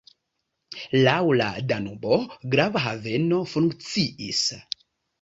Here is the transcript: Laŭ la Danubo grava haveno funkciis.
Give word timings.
Laŭ 1.07 1.17
la 1.41 1.51
Danubo 1.73 2.19
grava 2.57 2.85
haveno 2.89 3.45
funkciis. 3.55 4.47